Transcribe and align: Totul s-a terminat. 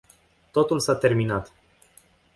Totul 0.51 0.79
s-a 0.79 0.95
terminat. 0.97 1.51